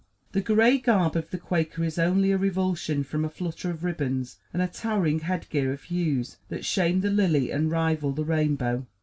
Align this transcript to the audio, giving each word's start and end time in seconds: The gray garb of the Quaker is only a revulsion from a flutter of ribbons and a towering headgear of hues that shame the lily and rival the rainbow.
The 0.31 0.41
gray 0.41 0.79
garb 0.79 1.15
of 1.15 1.29
the 1.29 1.37
Quaker 1.37 1.83
is 1.83 1.99
only 1.99 2.31
a 2.31 2.37
revulsion 2.39 3.03
from 3.03 3.23
a 3.23 3.29
flutter 3.29 3.69
of 3.69 3.83
ribbons 3.83 4.39
and 4.51 4.59
a 4.59 4.67
towering 4.67 5.19
headgear 5.19 5.71
of 5.73 5.83
hues 5.83 6.37
that 6.49 6.65
shame 6.65 7.01
the 7.01 7.11
lily 7.11 7.51
and 7.51 7.69
rival 7.69 8.11
the 8.11 8.25
rainbow. 8.25 8.87